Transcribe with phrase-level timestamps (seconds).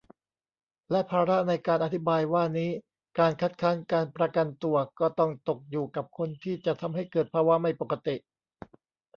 [0.91, 2.69] และภาระในการอธิบายว่านี้
[3.19, 8.15] การ "คัดค้านการประกันตัว" ก็ต้องตกอยู่กับคนที่จะทำให้เกิดภาวะไม่ปกติ